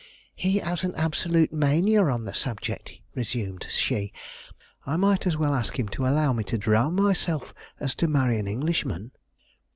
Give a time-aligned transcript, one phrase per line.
[0.33, 4.11] "He has an absolute mania on the subject," resumed she.
[4.83, 8.39] "I might as well ask him to allow me to drown myself as to marry
[8.39, 9.11] an Englishman."